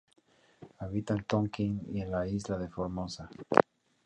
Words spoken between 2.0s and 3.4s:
en la isla de Formosa.